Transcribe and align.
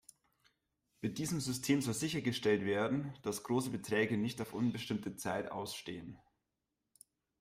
Mit 1.01 1.19
diesem 1.19 1.39
System 1.39 1.83
soll 1.83 1.93
sichergestellt 1.93 2.65
werden, 2.65 3.13
dass 3.21 3.43
große 3.43 3.69
Beträge 3.69 4.17
nicht 4.17 4.41
auf 4.41 4.55
unbestimmte 4.55 5.15
Zeit 5.15 5.51
ausstehen. 5.51 6.17